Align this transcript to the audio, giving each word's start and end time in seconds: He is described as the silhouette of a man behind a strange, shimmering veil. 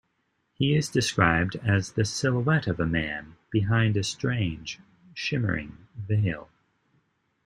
He 0.55 0.73
is 0.75 0.89
described 0.89 1.57
as 1.57 1.91
the 1.91 2.05
silhouette 2.05 2.65
of 2.65 2.79
a 2.79 2.87
man 2.87 3.35
behind 3.51 3.95
a 3.95 4.03
strange, 4.03 4.79
shimmering 5.13 5.77
veil. 5.95 6.49